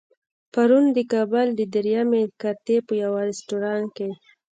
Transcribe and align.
پرون 0.53 0.85
د 0.95 0.97
کابل 1.13 1.47
د 1.55 1.61
درېیمې 1.75 2.23
کارتې 2.41 2.77
په 2.87 2.93
يوه 3.03 3.21
رستورانت 3.29 3.87
کې. 3.97 4.09